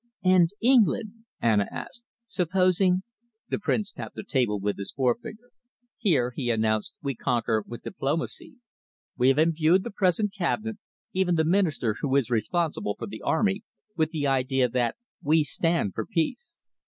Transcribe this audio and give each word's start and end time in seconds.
"And 0.23 0.49
England?" 0.61 1.11
Anna 1.41 1.67
asked. 1.71 2.05
"Supposing?" 2.25 3.03
The 3.49 3.59
Prince 3.59 3.91
tapped 3.91 4.15
the 4.15 4.23
table 4.23 4.59
with 4.59 4.79
his 4.79 4.91
forefinger. 4.91 5.51
"Here," 5.95 6.31
he 6.35 6.49
announced, 6.49 6.95
"we 7.03 7.13
conquer 7.13 7.63
with 7.67 7.83
diplomacy. 7.83 8.55
We 9.15 9.27
have 9.27 9.37
imbued 9.37 9.83
the 9.83 9.91
present 9.91 10.33
Cabinet, 10.33 10.77
even 11.13 11.35
the 11.35 11.45
Minister 11.45 11.97
who 12.01 12.15
is 12.15 12.31
responsible 12.31 12.95
for 12.97 13.05
the 13.05 13.21
army, 13.21 13.61
with 13.95 14.09
the 14.09 14.25
idea 14.25 14.67
that 14.69 14.95
we 15.21 15.43
stand 15.43 15.93
for 15.93 16.07
peace. 16.07 16.63